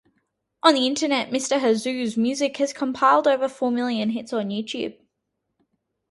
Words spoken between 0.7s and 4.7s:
the Internet, Mr. Hazo's music has compiled over four million hits on